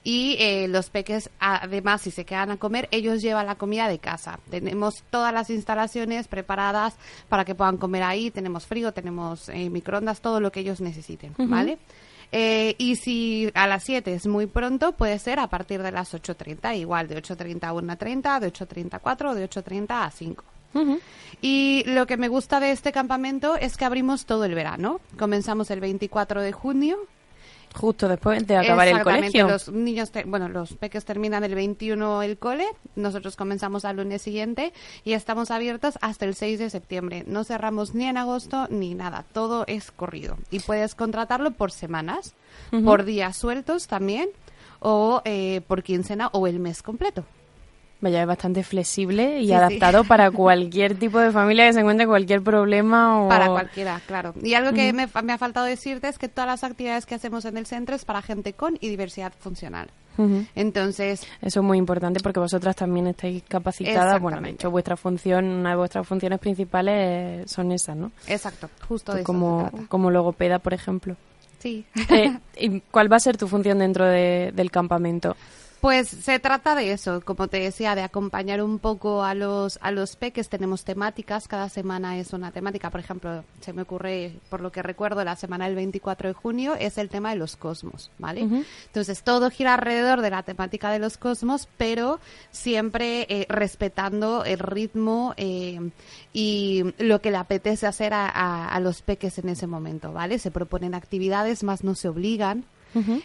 y 0.02 0.36
eh, 0.38 0.68
los 0.68 0.88
peques, 0.88 1.28
además, 1.38 2.00
si 2.00 2.10
se 2.10 2.24
quedan 2.24 2.52
a 2.52 2.56
comer, 2.56 2.88
ellos 2.92 3.20
llevan 3.20 3.44
la 3.44 3.56
comida 3.56 3.88
de 3.88 3.98
casa. 3.98 4.38
Tenemos 4.48 5.02
todas 5.10 5.34
las 5.34 5.50
instalaciones 5.50 6.28
preparadas 6.28 6.96
para 7.28 7.44
que 7.44 7.54
puedan 7.54 7.76
comer 7.76 8.04
ahí, 8.04 8.30
tenemos 8.30 8.64
frío, 8.66 8.92
tenemos 8.92 9.50
microondas, 9.50 10.22
todo 10.22 10.40
lo 10.40 10.50
que 10.50 10.60
ellos 10.60 10.80
necesiten, 10.80 11.34
¿vale? 11.36 11.78
Eh, 12.32 12.74
y 12.78 12.96
si 12.96 13.50
a 13.54 13.66
las 13.66 13.84
7 13.84 14.12
es 14.14 14.26
muy 14.26 14.46
pronto, 14.46 14.92
puede 14.92 15.18
ser 15.18 15.38
a 15.38 15.48
partir 15.48 15.82
de 15.82 15.92
las 15.92 16.14
8.30, 16.14 16.76
igual 16.76 17.08
de 17.08 17.22
8.30 17.22 17.64
a 17.64 17.72
1.30, 17.72 18.40
de 18.40 18.52
8.30 18.52 18.94
a 18.94 18.98
4, 18.98 19.34
de 19.34 19.48
8.30 19.48 19.86
a 19.88 20.10
5. 20.10 20.44
Y 21.40 21.84
lo 21.86 22.06
que 22.06 22.18
me 22.18 22.28
gusta 22.28 22.60
de 22.60 22.70
este 22.70 22.92
campamento 22.92 23.56
es 23.56 23.78
que 23.78 23.86
abrimos 23.86 24.26
todo 24.26 24.44
el 24.44 24.54
verano. 24.54 25.00
Comenzamos 25.18 25.70
el 25.70 25.80
24 25.80 26.42
de 26.42 26.52
junio 26.52 26.98
Justo 27.76 28.08
después 28.08 28.46
de 28.46 28.56
acabar 28.56 28.88
el 28.88 29.02
colegio. 29.02 29.48
Los 29.48 29.70
niños, 29.70 30.10
bueno, 30.26 30.48
los 30.48 30.72
peques 30.74 31.04
terminan 31.04 31.44
el 31.44 31.54
21 31.54 32.22
el 32.22 32.38
cole, 32.38 32.66
nosotros 32.94 33.36
comenzamos 33.36 33.84
al 33.84 33.96
lunes 33.96 34.22
siguiente 34.22 34.72
y 35.04 35.12
estamos 35.12 35.50
abiertos 35.50 35.98
hasta 36.00 36.24
el 36.24 36.34
6 36.34 36.58
de 36.58 36.70
septiembre. 36.70 37.24
No 37.26 37.44
cerramos 37.44 37.94
ni 37.94 38.06
en 38.06 38.16
agosto 38.16 38.66
ni 38.70 38.94
nada, 38.94 39.24
todo 39.32 39.64
es 39.66 39.90
corrido. 39.90 40.38
Y 40.50 40.60
puedes 40.60 40.94
contratarlo 40.94 41.50
por 41.50 41.70
semanas, 41.70 42.34
por 42.84 43.04
días 43.04 43.36
sueltos 43.36 43.86
también, 43.86 44.30
o 44.80 45.20
eh, 45.24 45.60
por 45.66 45.82
quincena 45.82 46.28
o 46.32 46.46
el 46.46 46.58
mes 46.58 46.82
completo. 46.82 47.24
Vaya, 48.06 48.20
es 48.20 48.26
bastante 48.28 48.62
flexible 48.62 49.40
y 49.40 49.50
adaptado 49.50 50.04
para 50.08 50.30
cualquier 50.30 50.96
tipo 50.96 51.18
de 51.18 51.32
familia 51.32 51.66
que 51.66 51.72
se 51.72 51.80
encuentre 51.80 52.06
cualquier 52.06 52.40
problema 52.40 53.20
o... 53.20 53.28
Para 53.28 53.48
cualquiera, 53.48 54.00
claro. 54.06 54.32
Y 54.44 54.54
algo 54.54 54.72
que 54.72 54.92
me, 54.92 55.08
ha 55.32 55.38
faltado 55.38 55.66
decirte 55.66 56.06
es 56.06 56.16
que 56.16 56.28
todas 56.28 56.46
las 56.46 56.62
actividades 56.62 57.04
que 57.04 57.16
hacemos 57.16 57.44
en 57.46 57.56
el 57.56 57.66
centro 57.66 57.96
es 57.96 58.04
para 58.04 58.22
gente 58.22 58.52
con 58.52 58.78
y 58.80 58.90
diversidad 58.90 59.32
funcional. 59.40 59.90
Entonces... 60.54 61.26
Eso 61.42 61.60
es 61.60 61.66
muy 61.66 61.78
importante 61.78 62.20
porque 62.20 62.38
vosotras 62.38 62.76
también 62.76 63.08
estáis 63.08 63.42
capacitadas. 63.42 64.20
Bueno, 64.20 64.40
de 64.40 64.50
hecho, 64.50 64.70
vuestra 64.70 64.96
función, 64.96 65.46
una 65.46 65.70
de 65.70 65.76
vuestras 65.76 66.06
funciones 66.06 66.38
principales 66.38 67.50
son 67.50 67.72
esas, 67.72 67.96
¿no? 67.96 68.12
Exacto, 68.28 68.70
justo 68.86 69.14
de 69.16 69.24
como, 69.24 69.68
como 69.88 70.12
logopeda, 70.12 70.60
por 70.60 70.74
ejemplo. 70.74 71.16
Sí. 71.58 71.84
Eh, 72.10 72.38
¿Y 72.56 72.80
cuál 72.82 73.10
va 73.12 73.16
a 73.16 73.20
ser 73.20 73.36
tu 73.36 73.48
función 73.48 73.80
dentro 73.80 74.04
del 74.04 74.70
campamento? 74.70 75.34
Pues 75.86 76.08
se 76.08 76.40
trata 76.40 76.74
de 76.74 76.90
eso, 76.90 77.20
como 77.20 77.46
te 77.46 77.60
decía, 77.60 77.94
de 77.94 78.02
acompañar 78.02 78.60
un 78.60 78.80
poco 78.80 79.22
a 79.22 79.34
los 79.34 79.78
a 79.80 79.92
los 79.92 80.16
peques. 80.16 80.48
Tenemos 80.48 80.82
temáticas, 80.82 81.46
cada 81.46 81.68
semana 81.68 82.18
es 82.18 82.32
una 82.32 82.50
temática. 82.50 82.90
Por 82.90 82.98
ejemplo, 82.98 83.44
se 83.60 83.72
me 83.72 83.82
ocurre, 83.82 84.32
por 84.50 84.62
lo 84.62 84.72
que 84.72 84.82
recuerdo, 84.82 85.22
la 85.22 85.36
semana 85.36 85.66
del 85.66 85.76
24 85.76 86.30
de 86.30 86.34
junio 86.34 86.74
es 86.74 86.98
el 86.98 87.08
tema 87.08 87.30
de 87.30 87.36
los 87.36 87.54
cosmos, 87.54 88.10
¿vale? 88.18 88.64
Entonces 88.86 89.22
todo 89.22 89.48
gira 89.48 89.74
alrededor 89.74 90.22
de 90.22 90.30
la 90.30 90.42
temática 90.42 90.90
de 90.90 90.98
los 90.98 91.18
cosmos, 91.18 91.68
pero 91.76 92.18
siempre 92.50 93.24
eh, 93.28 93.46
respetando 93.48 94.44
el 94.44 94.58
ritmo 94.58 95.34
eh, 95.36 95.92
y 96.32 96.82
lo 96.98 97.20
que 97.20 97.30
le 97.30 97.36
apetece 97.36 97.86
hacer 97.86 98.12
a, 98.12 98.26
a 98.66 98.80
los 98.80 99.02
peques 99.02 99.38
en 99.38 99.50
ese 99.50 99.68
momento, 99.68 100.12
¿vale? 100.12 100.40
Se 100.40 100.50
proponen 100.50 100.96
actividades, 100.96 101.62
más 101.62 101.84
no 101.84 101.94
se 101.94 102.08
obligan, 102.08 102.64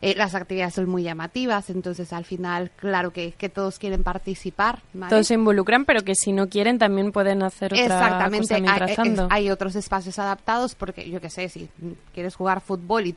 eh, 0.01 0.13
las 0.15 0.35
actividades 0.35 0.73
son 0.73 0.89
muy 0.89 1.03
llamativas, 1.03 1.69
entonces 1.69 2.13
al 2.13 2.25
final, 2.25 2.71
claro 2.75 3.11
que, 3.11 3.31
que 3.33 3.49
todos 3.49 3.79
quieren 3.79 4.03
participar. 4.03 4.81
Todos 5.09 5.27
se 5.27 5.35
involucran, 5.35 5.85
pero 5.85 6.03
que 6.03 6.15
si 6.15 6.31
no 6.31 6.49
quieren 6.49 6.77
también 6.77 7.11
pueden 7.11 7.43
hacer 7.43 7.73
otra 7.73 7.83
Exactamente, 7.83 8.61
cosa 8.61 9.01
hay, 9.03 9.15
hay, 9.29 9.49
otros 9.49 9.75
espacios 9.75 10.19
adaptados 10.19 10.75
porque 10.75 11.09
yo 11.09 11.21
que 11.21 11.29
sé, 11.29 11.49
si 11.49 11.69
quieres 12.13 12.35
jugar 12.35 12.61
fútbol 12.61 13.07
y 13.07 13.15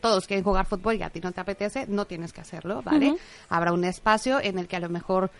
todos 0.00 0.26
quieren 0.26 0.44
jugar 0.44 0.66
fútbol 0.66 0.96
y 0.96 1.02
a 1.02 1.10
ti 1.10 1.20
no 1.20 1.32
te 1.32 1.40
apetece, 1.40 1.86
no 1.86 2.06
tienes 2.06 2.32
que 2.32 2.40
hacerlo, 2.40 2.82
¿vale? 2.82 3.16
Habrá 3.48 3.72
un 3.72 3.84
espacio 3.84 4.40
en 4.40 4.58
el 4.58 4.68
que 4.68 4.76
a 4.76 4.80
lo 4.80 4.88
mejor 4.88 5.30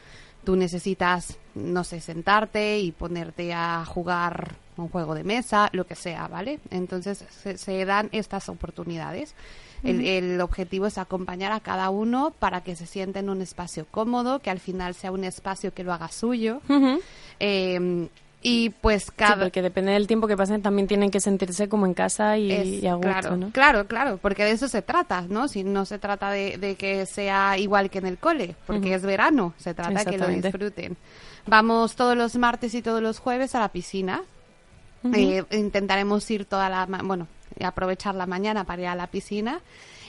tú 0.44 0.56
necesitas, 0.56 1.38
no 1.54 1.84
sé, 1.84 2.00
sentarte 2.00 2.78
y 2.78 2.92
ponerte 2.92 3.52
a 3.52 3.84
jugar 3.84 4.54
un 4.76 4.88
juego 4.88 5.14
de 5.14 5.24
mesa, 5.24 5.68
lo 5.72 5.86
que 5.86 5.94
sea, 5.94 6.28
¿vale? 6.28 6.60
Entonces 6.70 7.24
se 7.56 7.84
dan 7.84 8.08
estas 8.12 8.48
oportunidades. 8.48 9.34
El, 9.82 10.40
objetivo 10.40 10.86
es 10.86 10.98
acompañar 10.98 11.52
a 11.52 11.60
cada 11.60 11.90
uno 11.90 12.32
para 12.38 12.62
que 12.62 12.76
se 12.76 12.86
sienta 12.86 13.20
en 13.20 13.30
un 13.30 13.42
espacio 13.42 13.86
cómodo, 13.90 14.40
que 14.40 14.50
al 14.50 14.60
final 14.60 14.94
sea 14.94 15.12
un 15.12 15.24
espacio 15.24 15.72
que 15.72 15.84
lo 15.84 15.92
haga 15.92 16.08
suyo. 16.08 16.60
Em, 17.38 18.08
y 18.42 18.70
pues 18.70 19.10
cada... 19.10 19.34
Sí, 19.34 19.40
porque 19.40 19.62
depende 19.62 19.92
del 19.92 20.06
tiempo 20.06 20.28
que 20.28 20.36
pasen, 20.36 20.62
también 20.62 20.86
tienen 20.86 21.10
que 21.10 21.20
sentirse 21.20 21.68
como 21.68 21.86
en 21.86 21.94
casa 21.94 22.38
y, 22.38 22.86
a 22.86 22.94
gusto, 22.94 23.10
claro, 23.10 23.36
¿no? 23.36 23.50
Claro, 23.50 23.86
claro, 23.86 24.18
porque 24.22 24.44
de 24.44 24.52
eso 24.52 24.68
se 24.68 24.82
trata, 24.82 25.22
¿no? 25.22 25.48
Si 25.48 25.64
no 25.64 25.84
se 25.84 25.98
trata 25.98 26.30
de, 26.30 26.76
que 26.78 27.06
sea 27.06 27.58
igual 27.58 27.90
que 27.90 27.98
en 27.98 28.06
el 28.06 28.18
cole, 28.18 28.54
porque 28.66 28.94
es 28.94 29.02
verano, 29.02 29.52
se 29.56 29.74
trata 29.74 30.04
de 30.04 30.10
que 30.10 30.18
lo 30.18 30.28
disfruten. 30.28 30.96
Vamos 31.46 31.96
todos 31.96 32.16
los 32.16 32.36
martes 32.36 32.74
y 32.74 32.82
todos 32.82 33.02
los 33.02 33.18
jueves 33.18 33.54
a 33.54 33.60
la 33.60 33.68
piscina. 33.70 34.22
Eh, 35.14 35.44
intentaremos 35.52 36.30
ir 36.30 36.44
toda 36.44 36.68
la... 36.68 36.86
Bueno, 37.02 37.28
aprovechar 37.64 38.14
la 38.14 38.26
mañana 38.26 38.64
para 38.64 38.82
ir 38.82 38.88
a 38.88 38.94
la 38.94 39.06
piscina. 39.06 39.60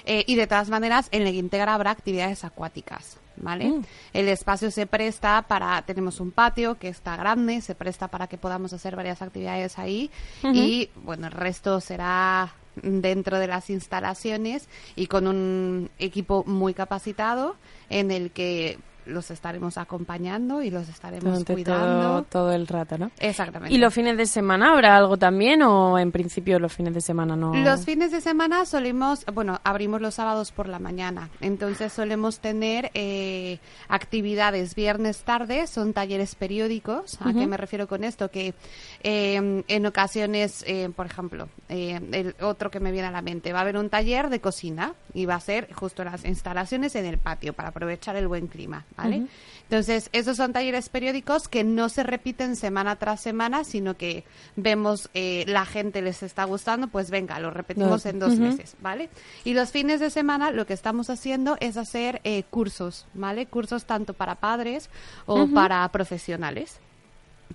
Eh, 0.09 0.23
y 0.25 0.35
de 0.35 0.47
todas 0.47 0.69
maneras, 0.69 1.09
en 1.11 1.27
el 1.27 1.35
Integra 1.35 1.73
habrá 1.73 1.91
actividades 1.91 2.45
acuáticas, 2.45 3.17
¿vale? 3.35 3.67
Mm. 3.67 3.81
El 4.13 4.29
espacio 4.29 4.71
se 4.71 4.87
presta 4.87 5.41
para, 5.41 5.81
tenemos 5.81 6.21
un 6.21 6.31
patio 6.31 6.79
que 6.79 6.87
está 6.87 7.17
grande, 7.17 7.59
se 7.59 7.75
presta 7.75 8.07
para 8.07 8.27
que 8.27 8.37
podamos 8.37 8.71
hacer 8.71 8.95
varias 8.95 9.21
actividades 9.21 9.77
ahí 9.77 10.09
y, 10.43 10.89
bueno, 11.03 11.27
el 11.27 11.33
resto 11.33 11.81
será 11.81 12.53
dentro 12.81 13.37
de 13.37 13.47
las 13.47 13.69
instalaciones 13.69 14.69
y 14.95 15.07
con 15.07 15.27
un 15.27 15.89
equipo 15.99 16.45
muy 16.45 16.73
capacitado 16.73 17.57
en 17.89 18.09
el 18.09 18.31
que 18.31 18.79
los 19.07 19.31
estaremos 19.31 19.77
acompañando 19.77 20.61
y 20.61 20.69
los 20.69 20.87
estaremos 20.89 21.43
cuidando. 21.43 22.23
Todo, 22.23 22.23
todo, 22.23 22.51
el 22.51 22.67
rato, 22.67 22.97
¿no? 22.97 23.11
Exactamente. 23.19 23.73
¿Y 23.73 23.77
los 23.77 23.93
fines 23.93 24.17
de 24.17 24.25
semana 24.25 24.71
habrá 24.71 24.97
algo 24.97 25.17
también 25.17 25.61
o 25.63 25.97
en 25.97 26.11
principio 26.11 26.59
los 26.59 26.73
fines 26.73 26.93
de 26.93 27.01
semana 27.01 27.35
no? 27.35 27.53
Los 27.53 27.85
fines 27.85 28.11
de 28.11 28.21
semana 28.21 28.65
solimos, 28.65 29.25
bueno, 29.33 29.59
abrimos 29.63 30.01
los 30.01 30.15
sábados 30.15 30.51
por 30.51 30.67
la 30.67 30.79
mañana, 30.79 31.29
entonces 31.41 31.93
solemos 31.93 32.39
tener 32.39 32.91
eh, 32.93 33.59
actividades 33.87 34.75
viernes 34.75 35.23
tarde, 35.23 35.67
son 35.67 35.93
talleres 35.93 36.35
periódicos. 36.35 37.17
¿A 37.21 37.33
qué 37.33 37.47
me 37.47 37.57
refiero 37.57 37.87
con 37.87 38.03
esto? 38.03 38.29
Que 38.29 38.53
eh, 39.03 39.63
en 39.67 39.85
ocasiones, 39.85 40.63
eh, 40.67 40.89
por 40.95 41.05
ejemplo, 41.05 41.49
el 41.69 42.35
otro 42.41 42.69
que 42.69 42.79
me 42.79 42.91
viene 42.91 43.07
a 43.07 43.11
la 43.11 43.21
mente, 43.21 43.53
va 43.53 43.59
a 43.59 43.61
haber 43.61 43.77
un 43.77 43.89
taller 43.89 44.29
de 44.29 44.39
cocina 44.39 44.93
y 45.17 45.25
va 45.25 45.33
a 45.33 45.39
ser 45.39 45.73
justo 45.73 46.03
las 46.03 46.23
instalaciones 46.25 46.93
en 46.93 47.03
el 47.03 47.17
patio 47.17 47.53
para 47.53 47.69
aprovechar 47.69 48.15
el 48.15 48.27
buen 48.27 48.45
clima, 48.45 48.85
¿vale? 48.95 49.25
Entonces, 49.63 50.11
esos 50.13 50.37
son 50.37 50.53
talleres 50.53 50.89
periódicos 50.89 51.47
que 51.47 51.63
no 51.63 51.89
se 51.89 52.03
repiten 52.03 52.55
semana 52.55 52.97
tras 52.97 53.19
semana, 53.19 53.63
sino 53.63 53.97
que 53.97 54.25
vemos 54.55 55.09
eh, 55.15 55.43
la 55.47 55.65
gente 55.65 56.03
les 56.03 56.21
está 56.21 56.43
gustando, 56.43 56.87
pues 56.89 57.09
venga, 57.09 57.39
lo 57.39 57.49
repetimos 57.49 58.05
en 58.05 58.19
dos 58.19 58.37
meses, 58.37 58.75
¿vale? 58.79 59.09
Y 59.43 59.55
los 59.55 59.71
fines 59.71 59.99
de 59.99 60.11
semana 60.11 60.51
lo 60.51 60.67
que 60.67 60.73
estamos 60.73 61.09
haciendo 61.09 61.57
es 61.61 61.77
hacer 61.77 62.21
eh, 62.23 62.43
cursos, 62.43 63.07
¿vale? 63.15 63.47
Cursos 63.47 63.85
tanto 63.85 64.13
para 64.13 64.35
padres 64.35 64.91
o 65.25 65.47
para 65.47 65.89
profesionales 65.89 66.79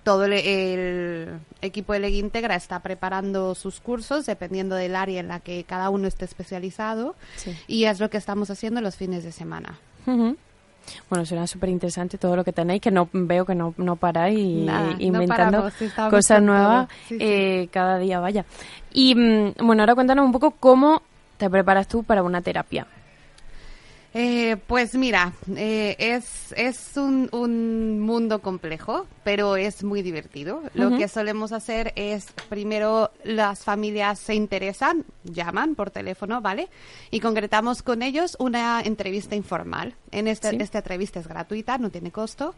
todo 0.01 0.25
el, 0.25 1.39
equipo 1.61 1.93
de 1.93 1.99
Leg 1.99 2.15
Integra 2.15 2.55
está 2.55 2.79
preparando 2.79 3.55
sus 3.55 3.79
cursos 3.79 4.25
dependiendo 4.25 4.75
del 4.75 4.95
área 4.95 5.19
en 5.19 5.27
la 5.27 5.39
que 5.39 5.63
cada 5.63 5.89
uno 5.89 6.07
esté 6.07 6.25
especializado 6.25 7.15
y 7.67 7.85
es 7.85 7.99
lo 7.99 8.09
que 8.09 8.17
estamos 8.17 8.49
haciendo 8.49 8.81
los 8.81 8.95
fines 8.95 9.23
de 9.23 9.31
semana. 9.31 9.77
Bueno, 11.09 11.25
suena 11.25 11.47
súper 11.47 11.69
interesante 11.69 12.17
todo 12.17 12.35
lo 12.35 12.43
que 12.43 12.51
tenéis, 12.51 12.81
que 12.81 12.91
no 12.91 13.07
veo 13.13 13.45
que 13.45 13.55
no, 13.55 13.73
no 13.77 13.95
paráis 13.95 14.67
inventando 14.99 15.69
cosas 16.09 16.41
nuevas 16.41 16.89
eh, 17.09 17.67
cada 17.71 17.97
día, 17.99 18.19
vaya. 18.19 18.45
Y 18.91 19.15
mm, 19.15 19.53
bueno, 19.65 19.83
ahora 19.83 19.95
cuéntanos 19.95 20.25
un 20.25 20.31
poco 20.31 20.51
cómo 20.51 21.01
te 21.37 21.49
preparas 21.49 21.87
tú 21.87 22.03
para 22.03 22.23
una 22.23 22.41
terapia. 22.41 22.85
Eh, 24.15 24.57
pues 24.67 24.93
mira, 24.93 25.33
eh, 25.55 25.95
es, 25.97 26.53
es 26.55 26.97
un, 26.97 27.29
un, 27.31 27.99
mundo 27.99 28.41
complejo, 28.41 29.07
pero 29.23 29.55
es 29.55 29.83
muy 29.83 30.03
divertido. 30.03 30.61
Lo 30.75 30.95
que 30.95 31.07
solemos 31.07 31.51
hacer 31.51 31.93
es, 31.95 32.27
primero, 32.47 33.11
las 33.23 33.63
familias 33.63 34.19
se 34.19 34.35
interesan, 34.35 35.03
llaman 35.23 35.73
por 35.73 35.89
teléfono, 35.89 36.41
¿vale? 36.41 36.69
Y 37.09 37.21
concretamos 37.21 37.81
con 37.81 38.03
ellos 38.03 38.35
una 38.39 38.81
entrevista 38.81 39.35
informal. 39.35 39.95
En 40.11 40.27
este, 40.27 40.55
esta 40.61 40.79
entrevista 40.79 41.19
es 41.19 41.27
gratuita, 41.27 41.79
no 41.79 41.89
tiene 41.89 42.11
costo. 42.11 42.53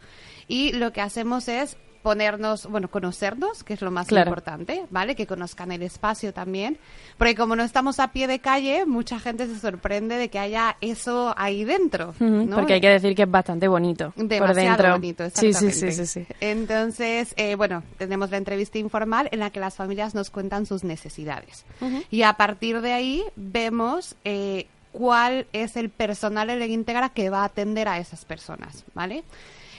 Y 0.49 0.73
lo 0.73 0.91
que 0.91 0.99
hacemos 0.99 1.47
es 1.47 1.77
ponernos, 2.05 2.67
bueno, 2.67 2.87
conocernos, 2.87 3.63
que 3.63 3.73
es 3.73 3.81
lo 3.81 3.89
más 3.89 4.11
importante, 4.11 4.85
¿vale? 4.91 5.15
Que 5.15 5.25
conozcan 5.25 5.71
el 5.71 5.81
espacio 5.81 6.33
también. 6.33 6.77
Porque 7.17 7.33
como 7.33 7.55
no 7.55 7.63
estamos 7.63 7.99
a 7.99 8.11
pie 8.11 8.27
de 8.27 8.37
calle, 8.37 8.85
mucha 8.85 9.19
gente 9.19 9.47
se 9.47 9.57
sorprende 9.57 10.15
de 10.17 10.29
que 10.29 10.37
haya 10.37 10.77
eso 10.81 11.33
ahí 11.35 11.63
dentro. 11.63 12.13
Porque 12.53 12.73
hay 12.73 12.81
que 12.81 12.89
decir 12.89 13.15
que 13.15 13.23
es 13.23 13.31
bastante 13.31 13.67
bonito. 13.67 14.13
Demasiado 14.15 14.45
por 14.45 14.55
dentro. 14.55 14.91
bonito, 14.91 15.23
exactamente. 15.23 15.71
Sí, 15.71 15.91
sí, 15.91 16.05
sí, 16.05 16.05
sí, 16.05 16.27
Entonces, 16.41 17.33
eh, 17.37 17.55
bueno, 17.55 17.81
tenemos 17.97 18.29
la 18.29 18.37
entrevista 18.37 18.77
informal 18.77 19.27
en 19.31 19.39
la 19.39 19.49
que 19.49 19.59
las 19.59 19.73
familias 19.73 20.13
nos 20.13 20.29
cuentan 20.29 20.67
sus 20.67 20.83
necesidades. 20.83 21.65
Y 22.11 22.21
a 22.21 22.33
partir 22.33 22.81
de 22.81 22.93
ahí 22.93 23.23
vemos 23.35 24.15
eh, 24.25 24.67
cuál 24.95 25.45
es 25.51 25.75
el 25.75 25.89
personal 25.89 26.49
en 26.49 26.59
la 26.59 26.67
íntegra 26.67 27.09
que 27.09 27.29
va 27.29 27.41
a 27.41 27.45
atender 27.45 27.89
a 27.89 27.99
esas 27.99 28.23
personas, 28.23 28.85
¿vale? 28.93 29.25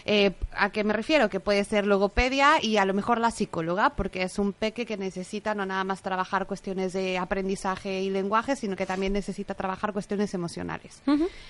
Eh, 0.09 0.33
¿A 0.57 0.71
qué 0.71 0.85
me 0.85 0.93
refiero? 0.93 1.29
Que 1.29 1.41
puede 1.41 1.65
ser 1.65 1.85
logopedia 1.85 2.63
y 2.63 2.77
a 2.77 2.85
lo 2.85 2.95
mejor 2.95 3.19
la 3.19 3.33
psicóloga, 3.33 3.91
porque 3.91 4.23
es 4.23 4.39
un 4.39 4.53
peque 4.53 4.87
que 4.87 4.97
necesita 4.97 5.53
no 5.55 5.67
nada 5.67 5.83
más 5.83 6.01
trabajar 6.01 6.47
cuestiones 6.47 6.93
de 6.93 7.19
aprendizaje 7.19 8.03
y 8.03 8.11
lenguaje, 8.11 8.55
sino 8.55 8.77
que 8.77 8.87
también 8.87 9.13
necesita 9.13 9.55
trabajar 9.55 9.93
cuestiones 9.93 10.33
emocionales. 10.33 11.03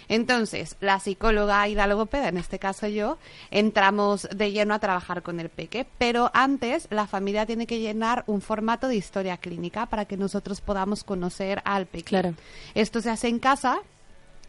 Entonces, 0.09 0.77
la 0.81 0.99
psicóloga 0.99 1.69
y 1.69 1.75
la 1.75 1.87
logopeda, 1.87 2.29
en 2.29 2.39
este 2.39 2.59
caso 2.59 2.89
yo, 2.89 3.19
entramos 3.51 4.27
de 4.35 4.51
lleno 4.51 4.73
a 4.73 4.79
trabajar 4.79 5.23
con 5.23 5.39
el 5.39 5.51
peque, 5.51 5.87
pero 5.99 6.31
antes 6.33 6.89
la 6.91 7.07
familia 7.07 7.45
tiene 7.45 7.67
que 7.67 7.79
llenar 7.79 8.25
un 8.27 8.41
formato 8.41 8.89
de 8.89 8.97
historia 8.97 9.37
clínica 9.37 9.85
para 9.85 10.07
que 10.07 10.17
nosotros 10.17 10.63
podamos 10.63 11.05
conocer 11.05 11.61
al 11.67 11.85
peque. 11.85 12.05
Claro. 12.05 12.33
Esto 12.75 13.03
se 13.03 13.11
hace 13.11 13.29
en 13.29 13.39
casa 13.39 13.56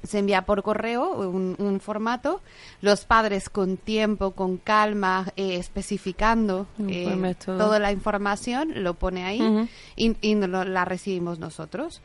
se 0.04 0.20
envía 0.20 0.44
por 0.44 0.64
correo 0.64 1.12
un, 1.12 1.80
formato, 1.82 2.42
los 2.82 3.06
padres 3.06 3.50
con 3.50 3.78
tiempo, 3.78 4.32
con 4.32 4.58
calma, 4.58 5.28
eh, 5.36 5.56
especificando 5.58 6.68
eh, 6.88 7.36
toda 7.46 7.80
la 7.80 7.92
información, 7.92 8.84
lo 8.84 8.94
pone 8.94 9.26
ahí 9.26 9.70
y, 9.96 10.36
la 10.36 10.86
recibimos 10.86 11.40
nosotros. 11.40 12.02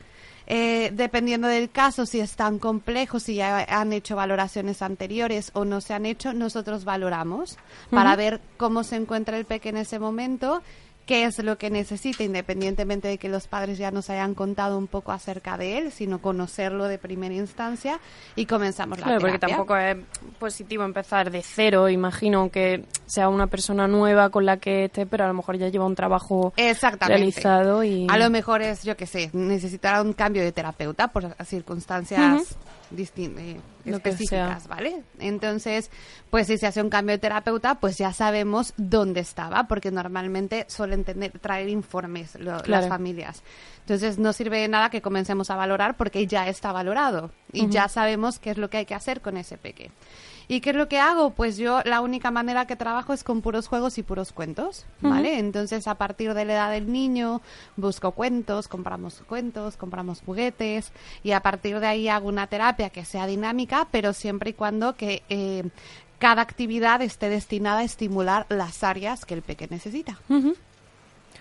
Eh, 0.47 0.91
dependiendo 0.93 1.47
del 1.47 1.71
caso, 1.71 2.05
si 2.05 2.19
es 2.19 2.35
tan 2.35 2.59
complejo, 2.59 3.21
si 3.21 3.37
ya 3.37 3.65
han 3.69 3.93
hecho 3.93 4.17
valoraciones 4.17 4.83
anteriores 4.83 5.51
o 5.55 5.65
no 5.65 5.81
se 5.81 5.95
han 5.95 6.05
hecho, 6.05 6.33
nosotros 6.33 6.85
valoramos 6.85 7.59
para 7.91 8.17
ver 8.17 8.41
cómo 8.57 8.83
se 8.83 8.97
encuentra 8.97 9.39
el 9.39 9.45
peque 9.45 9.69
en 9.69 9.77
ese 9.77 10.01
momento 10.01 10.63
qué 11.07 11.25
es 11.25 11.39
lo 11.43 11.59
que 11.59 11.71
necesita, 11.71 12.23
independientemente 12.25 13.09
de 13.09 13.19
que 13.19 13.29
los 13.29 13.49
padres 13.49 13.79
ya 13.79 13.91
nos 13.91 14.11
hayan 14.11 14.35
contado 14.35 14.79
un 14.79 14.87
poco 14.87 15.13
acerca 15.13 15.57
de 15.59 15.79
él, 15.79 15.93
sino 15.93 16.21
conocerlo 16.21 16.85
de 16.87 16.99
primera 16.99 17.35
instancia 17.35 17.99
y 18.37 18.47
comenzamos 18.47 18.99
la 18.99 19.05
claro, 19.05 19.21
porque 19.21 19.39
tampoco 19.39 19.77
es 19.77 19.97
positivo 20.39 20.85
empezar 20.85 21.31
de 21.31 21.43
cero, 21.43 21.89
imagino 21.89 22.51
que 22.51 22.85
sea 23.13 23.29
una 23.29 23.47
persona 23.47 23.87
nueva 23.87 24.31
con 24.31 24.47
la 24.47 24.57
que 24.57 24.87
esté, 24.87 25.05
pero 25.05 25.25
a 25.25 25.27
lo 25.29 25.35
mejor 25.35 25.59
ya 25.59 25.69
lleva 25.69 25.85
un 25.85 25.95
trabajo 25.95 26.55
realizado 27.01 27.85
y... 27.85 28.07
A 28.09 28.17
lo 28.17 28.31
mejor 28.31 28.63
es, 28.63 28.83
yo 28.85 28.97
qué 28.97 29.07
sé, 29.07 29.29
necesitará 29.35 30.01
un 30.01 30.15
cambio 30.15 30.43
de 30.43 30.51
terapeuta 30.51 31.09
por 31.09 31.37
circunstancias 31.45 32.57
eh, 32.97 33.61
específicas, 33.85 34.67
¿vale? 34.67 35.03
Entonces, 35.19 35.91
pues 36.31 36.47
si 36.47 36.57
se 36.57 36.67
hace 36.67 36.81
un 36.81 36.89
cambio 36.89 37.15
de 37.15 37.19
terapeuta, 37.19 37.75
pues 37.75 37.99
ya 37.99 38.15
sabemos 38.15 38.73
dónde 38.79 39.21
estaba, 39.21 39.65
porque 39.65 39.91
normalmente 39.91 40.65
suelen 40.69 41.05
tener, 41.05 41.39
traer 41.39 41.69
informes 41.69 42.39
las 42.41 42.89
familias. 42.89 43.43
Entonces, 43.81 44.19
no 44.19 44.33
sirve 44.33 44.61
de 44.61 44.69
nada 44.69 44.89
que 44.89 45.03
comencemos 45.03 45.51
a 45.51 45.57
valorar 45.57 45.99
porque 45.99 46.27
ya 46.27 46.49
está 46.49 46.73
valorado 46.73 47.31
y 47.53 47.69
ya 47.69 47.89
sabemos 47.89 48.39
qué 48.39 48.53
es 48.53 48.57
lo 48.57 48.71
que 48.71 48.79
hay 48.79 48.87
que 48.87 48.95
hacer 48.95 49.21
con 49.21 49.37
ese 49.37 49.59
peque. 49.59 49.91
¿Y 50.53 50.61
qué 50.61 50.69
es 50.69 50.77
lo 50.77 50.87
que 50.87 50.99
hago? 50.99 51.31
Pues 51.31 51.57
yo 51.57 51.81
la 51.87 52.03
única 52.03 52.31
manera 52.31 52.67
que 52.67 52.77
trabajo 52.77 53.15
es 53.15 53.25
con 53.25 53.41
puros 53.41 53.69
juegos 53.69 53.97
y 53.97 54.03
puros 54.03 54.33
cuentos, 54.33 54.85
¿vale? 55.01 55.39
Entonces 55.39 55.89
a 55.89 55.95
partir 55.95 56.35
de 56.35 56.45
la 56.45 56.53
edad 56.53 56.71
del 56.71 56.93
niño 56.93 57.41
busco 57.77 58.11
cuentos, 58.11 58.69
compramos 58.69 59.23
cuentos, 59.27 59.79
compramos 59.79 60.21
juguetes 60.21 60.93
y 61.23 61.31
a 61.31 61.41
partir 61.41 61.81
de 61.81 61.87
ahí 61.87 62.09
hago 62.11 62.29
una 62.29 62.49
terapia 62.49 62.91
que 62.91 63.07
sea 63.07 63.27
dinámica, 63.27 63.89
pero 63.91 64.13
siempre 64.13 64.51
y 64.51 64.53
cuando 64.53 64.95
que 64.95 65.23
eh, 65.31 65.65
cada 66.19 66.43
actividad 66.43 67.01
esté 67.01 67.31
destinada 67.31 67.79
a 67.79 67.85
estimular 67.85 68.45
las 68.51 68.85
áreas 68.85 69.25
que 69.25 69.33
el 69.33 69.41
pequeño 69.41 69.71
necesita. 69.71 70.19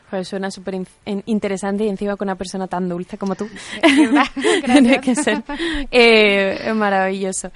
Pues 0.09 0.27
suena 0.27 0.51
súper 0.51 0.75
interesante 1.25 1.85
y 1.85 1.89
encima 1.89 2.17
con 2.17 2.27
una 2.27 2.35
persona 2.35 2.67
tan 2.67 2.89
dulce 2.89 3.17
como 3.17 3.35
tú. 3.35 3.47
Tiene 4.65 4.99
que 4.99 5.15
ser 5.15 5.43
eh, 5.89 6.71
maravilloso. 6.75 7.51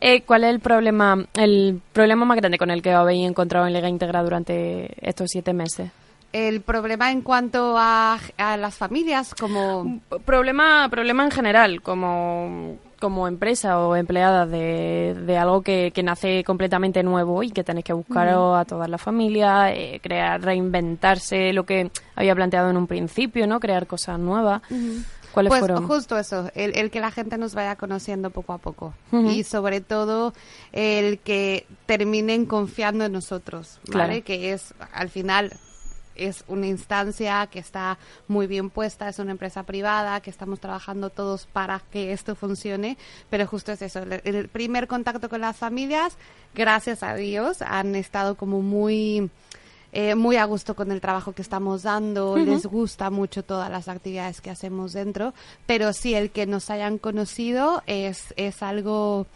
Eh, 0.00 0.22
¿Cuál 0.22 0.44
es 0.44 0.50
el 0.50 0.60
problema, 0.60 1.24
el 1.34 1.80
problema 1.92 2.24
más 2.24 2.36
grande 2.36 2.58
con 2.58 2.70
el 2.70 2.82
que 2.82 2.90
habéis 2.90 3.28
encontrado 3.28 3.66
en 3.66 3.72
Lega 3.72 3.88
Integra 3.88 4.22
durante 4.22 4.88
estos 5.06 5.28
siete 5.30 5.52
meses? 5.52 5.90
el 6.32 6.60
problema 6.60 7.10
en 7.10 7.22
cuanto 7.22 7.74
a, 7.76 8.18
a, 8.36 8.56
las 8.56 8.76
familias 8.76 9.34
como 9.34 10.00
problema 10.24 10.88
problema 10.88 11.24
en 11.24 11.30
general 11.32 11.82
como 11.82 12.78
como 13.00 13.26
empresa 13.26 13.80
o 13.80 13.96
empleada 13.96 14.46
de, 14.46 15.16
de 15.26 15.36
algo 15.36 15.62
que, 15.62 15.90
que, 15.92 16.02
nace 16.02 16.44
completamente 16.44 17.02
nuevo 17.02 17.42
y 17.42 17.50
que 17.50 17.64
tenéis 17.64 17.86
que 17.86 17.92
buscar 17.92 18.28
a 18.28 18.64
toda 18.64 18.86
la 18.86 18.98
familia, 18.98 19.72
eh, 19.72 19.98
crear, 20.02 20.40
reinventarse 20.42 21.52
lo 21.52 21.64
que 21.64 21.90
había 22.14 22.34
planteado 22.34 22.70
en 22.70 22.76
un 22.76 22.86
principio, 22.86 23.46
¿no? 23.46 23.58
Crear 23.58 23.86
cosas 23.86 24.18
nuevas. 24.20 24.62
¿Cuáles 25.32 25.50
pues 25.50 25.60
fueron? 25.60 25.86
justo 25.86 26.18
eso, 26.18 26.50
el, 26.54 26.76
el, 26.76 26.90
que 26.90 27.00
la 27.00 27.10
gente 27.10 27.38
nos 27.38 27.54
vaya 27.54 27.76
conociendo 27.76 28.30
poco 28.30 28.52
a 28.52 28.58
poco 28.58 28.94
y 29.12 29.44
sobre 29.44 29.80
todo 29.80 30.34
el 30.72 31.20
que 31.20 31.66
terminen 31.86 32.46
confiando 32.46 33.04
en 33.04 33.12
nosotros, 33.12 33.78
¿vale? 33.92 34.22
Que 34.22 34.52
es 34.52 34.74
al 34.92 35.08
final 35.08 35.52
es 36.20 36.44
una 36.48 36.66
instancia 36.66 37.46
que 37.46 37.58
está 37.58 37.98
muy 38.28 38.46
bien 38.46 38.70
puesta, 38.70 39.08
es 39.08 39.18
una 39.18 39.32
empresa 39.32 39.62
privada, 39.62 40.20
que 40.20 40.30
estamos 40.30 40.60
trabajando 40.60 41.10
todos 41.10 41.46
para 41.46 41.80
que 41.90 42.12
esto 42.12 42.34
funcione, 42.34 42.96
pero 43.28 43.46
justo 43.46 43.72
es 43.72 43.82
eso, 43.82 44.00
el, 44.00 44.48
primer 44.48 44.86
contacto 44.86 45.28
con 45.28 45.40
las 45.40 45.56
familias, 45.56 46.16
gracias 46.54 47.02
a 47.02 47.14
Dios, 47.14 47.62
han 47.62 47.94
estado 47.94 48.36
como 48.36 48.62
muy... 48.62 49.30
Eh, 49.92 50.14
muy 50.14 50.36
a 50.36 50.44
gusto 50.44 50.76
con 50.76 50.92
el 50.92 51.00
trabajo 51.00 51.32
que 51.32 51.42
estamos 51.42 51.82
dando, 51.82 52.36
les 52.36 52.64
gusta 52.64 53.10
mucho 53.10 53.42
todas 53.42 53.68
las 53.68 53.88
actividades 53.88 54.40
que 54.40 54.48
hacemos 54.48 54.92
dentro, 54.92 55.34
pero 55.66 55.92
sí 55.92 56.14
el 56.14 56.30
que 56.30 56.46
nos 56.46 56.70
hayan 56.70 56.96
conocido 56.96 57.82
es, 57.88 58.32
es 58.36 58.62
algo 58.62 59.26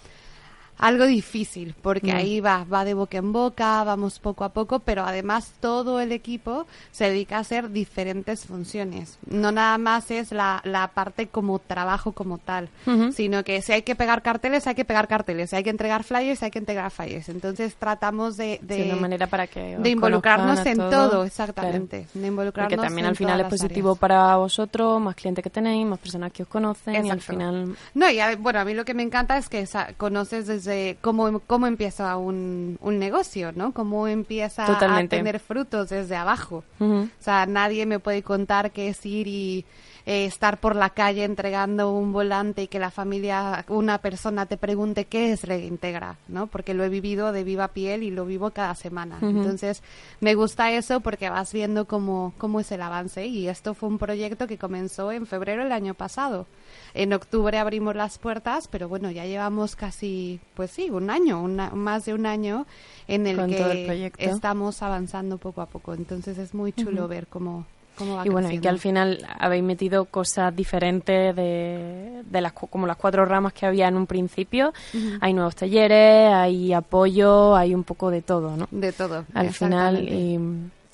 algo 0.79 1.07
difícil, 1.07 1.75
porque 1.81 2.13
ahí 2.13 2.41
va, 2.41 2.65
va 2.65 2.85
de 2.85 2.95
boca 2.95 3.19
en 3.19 3.33
boca, 3.33 3.85
vamos 3.85 4.19
poco 4.19 4.45
a 4.45 4.49
poco, 4.51 4.81
pero 4.81 5.05
además 5.05 5.53
todo 5.61 6.01
el 6.01 6.13
equipo 6.13 6.67
se 6.91 7.05
dedica 7.11 7.37
a 7.37 7.41
hacer 7.41 7.71
diferentes 7.71 8.47
funciones. 8.47 9.19
No 9.27 9.53
nada 9.53 9.79
más 9.79 10.11
es 10.11 10.33
la, 10.33 10.61
la 10.65 10.89
parte 10.89 11.29
como 11.29 11.59
trabajo 11.59 12.13
como 12.13 12.39
tal, 12.39 12.69
sino 13.15 13.45
que 13.45 13.63
si 13.63 13.73
hay 13.73 13.83
que 13.83 13.95
pegar 13.95 14.23
carteles, 14.23 14.67
hay 14.67 14.75
que 14.75 14.85
pegar 14.85 15.09
carteles, 15.09 15.51
si 15.51 15.57
hay 15.57 15.63
que 15.63 15.71
entregar 15.71 16.05
flyers, 16.05 16.43
hay 16.43 16.51
que 16.51 16.59
entregar 16.59 16.91
flyers. 16.91 17.29
Entonces 17.29 17.77
tratamos 17.77 18.37
de, 18.37 18.59
de, 18.63 18.95
manera 18.95 19.27
para 19.27 19.47
que 19.47 19.79
de 19.79 19.91
involucrarnos 19.91 20.65
en 20.67 20.79
todo, 20.79 21.25
exactamente. 21.25 22.09
De 22.15 22.27
involucrarnos 22.27 22.75
porque 22.75 22.87
también 22.87 23.07
al 23.07 23.17
final 23.17 23.41
es 23.41 23.47
positivo 23.47 23.97
para 23.97 24.37
vosotros, 24.37 25.01
más 25.01 25.15
clientes 25.15 25.43
que 25.43 25.51
tenéis, 25.51 25.87
más 25.87 25.99
personas 25.99 26.33
que 26.33 26.43
os 26.43 26.49
conocen 26.49 27.07
y 27.07 27.11
al 27.11 27.21
final... 27.21 27.77
No, 27.95 28.11
y 28.11 28.19
bueno, 28.39 28.61
a 28.61 28.65
mí 28.65 28.75
lo 28.75 28.85
que 28.85 28.95
me 28.95 29.03
encanta 29.03 29.37
es 29.37 29.49
que 29.49 29.67
conoces 29.97 30.47
desde 30.47 30.64
cómo, 31.01 31.41
cómo 31.41 31.67
empieza 31.67 32.17
un, 32.17 32.79
un 32.81 32.99
negocio, 32.99 33.53
¿no? 33.53 33.73
Cómo 33.73 34.09
empieza 34.09 34.67
a 34.67 35.09
tener 35.09 35.41
frutos 35.41 35.91
desde 35.91 36.17
abajo. 36.17 36.65
O 36.81 37.07
sea, 37.19 37.47
nadie 37.47 37.87
me 37.87 37.99
puede 37.99 38.23
contar 38.23 38.71
qué 38.71 38.89
es 38.89 39.05
ir 39.07 39.27
y 39.27 39.65
eh, 40.07 40.27
estar 40.27 40.59
por 40.59 40.77
la 40.77 40.91
calle 40.91 41.25
entregando 41.25 41.91
un 41.93 42.13
volante 42.13 42.63
y 42.63 42.67
que 42.69 42.79
la 42.79 42.91
familia, 42.91 43.65
una 43.69 43.99
persona 43.99 44.45
te 44.45 44.59
pregunte 44.59 45.07
qué 45.07 45.33
es 45.33 45.45
Reintegra, 45.45 46.19
¿no? 46.29 46.47
Porque 46.47 46.75
lo 46.75 46.85
he 46.85 46.91
vivido 46.91 47.33
de 47.33 47.43
viva 47.43 47.69
piel 47.69 48.03
y 48.03 48.11
lo 48.11 48.27
vivo 48.27 48.51
cada 48.51 48.75
semana. 48.75 49.19
Entonces, 49.23 49.83
me 50.21 50.35
gusta 50.35 50.71
eso 50.73 51.01
porque 51.01 51.31
vas 51.31 51.53
viendo 51.53 51.87
cómo, 51.87 52.35
cómo 52.37 52.61
es 52.61 52.71
el 52.73 52.83
avance 52.83 53.27
y 53.27 53.49
esto 53.49 53.73
fue 53.73 53.89
un 53.89 53.99
proyecto 53.99 54.47
que 54.47 54.59
comenzó 54.59 55.11
en 55.11 55.27
febrero 55.27 55.63
del 55.63 55.73
año 55.73 55.95
pasado. 55.95 56.47
En 56.93 57.13
octubre 57.13 57.59
abrimos 57.59 57.97
las 57.97 58.19
puertas, 58.19 58.69
pero 58.69 58.89
bueno, 58.89 59.11
ya 59.11 59.25
llevamos 59.25 59.75
casi, 59.75 60.39
pues 60.55 60.71
sí, 60.71 60.91
un 60.91 61.11
año, 61.11 61.43
más 61.43 62.05
de 62.05 62.15
un 62.15 62.27
año 62.27 62.67
en 63.09 63.27
el 63.27 63.47
que 63.47 64.13
estamos 64.19 64.83
avanzando 64.83 65.39
poco 65.39 65.63
a 65.63 65.67
poco. 65.67 65.95
Entonces 65.95 66.39
es 66.39 66.55
muy 66.55 66.73
chulo 66.73 67.09
ver 67.09 67.27
cómo, 67.27 67.67
cómo 67.97 68.17
va 68.17 68.27
y 68.27 68.29
bueno, 68.29 68.51
y 68.51 68.59
que 68.59 68.69
al 68.69 68.79
final 68.79 69.27
habéis 69.39 69.63
metido 69.63 70.05
cosas 70.07 70.55
diferentes 70.55 71.35
de, 71.35 72.23
de 72.25 72.41
las 72.41 72.53
como 72.53 72.87
las 72.87 72.97
cuatro 72.97 73.25
ramas 73.25 73.53
que 73.53 73.67
había 73.67 73.89
en 73.89 73.97
un 73.97 74.07
principio. 74.07 74.73
Hay 75.21 75.33
nuevos 75.33 75.57
talleres, 75.57 76.33
hay 76.33 76.73
apoyo, 76.73 77.57
hay 77.57 77.75
un 77.75 77.85
poco 77.85 78.11
de 78.11 78.23
todo, 78.23 78.57
¿no? 78.57 78.69
De 78.71 78.93
todo. 78.93 79.25
Al 79.35 79.51
final 79.51 80.09
y, 80.09 80.39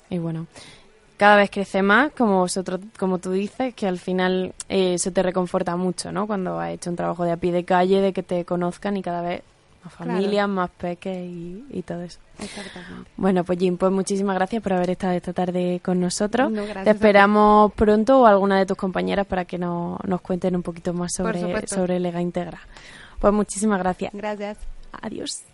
y 0.09 0.17
bueno 0.17 0.47
cada 1.21 1.35
vez 1.35 1.51
crece 1.51 1.83
más, 1.83 2.11
como 2.13 2.39
vosotros, 2.39 2.79
como 2.97 3.19
tú 3.19 3.29
dices, 3.29 3.75
que 3.75 3.85
al 3.85 3.99
final 3.99 4.55
eh, 4.69 4.95
eso 4.95 5.11
te 5.11 5.21
reconforta 5.21 5.75
mucho, 5.75 6.11
¿no? 6.11 6.25
Cuando 6.25 6.59
has 6.59 6.71
hecho 6.71 6.89
un 6.89 6.95
trabajo 6.95 7.23
de 7.25 7.31
a 7.31 7.37
pie 7.37 7.51
de 7.51 7.63
calle, 7.63 8.01
de 8.01 8.11
que 8.11 8.23
te 8.23 8.43
conozcan 8.43 8.97
y 8.97 9.03
cada 9.03 9.21
vez 9.21 9.43
más 9.83 9.93
familias, 9.93 10.47
más 10.47 10.69
peques 10.69 11.17
y, 11.17 11.83
todo 11.85 12.01
eso. 12.01 12.19
Exactamente. 12.39 13.09
Bueno, 13.17 13.43
pues 13.43 13.59
Jim, 13.59 13.77
pues 13.77 13.91
muchísimas 13.91 14.35
gracias 14.35 14.61
por 14.61 14.73
haber 14.73 14.91
estado 14.91 15.13
esta 15.13 15.33
tarde 15.33 15.81
con 15.83 15.99
nosotros. 15.99 16.51
te 16.83 16.89
esperamos 16.89 17.73
pronto 17.73 18.21
o 18.21 18.25
alguna 18.25 18.57
de 18.59 18.65
tus 18.65 18.77
compañeras 18.77 19.25
para 19.25 19.45
que 19.45 19.57
nos 19.57 20.21
cuenten 20.21 20.55
un 20.55 20.63
poquito 20.63 20.93
más 20.93 21.13
sobre, 21.13 21.67
sobre 21.67 21.99
Lega 21.99 22.21
Integra. 22.21 22.59
Pues 23.19 23.33
muchísimas 23.33 23.79
gracias. 23.79 24.13
Gracias. 24.13 24.57
Adiós. 25.01 25.50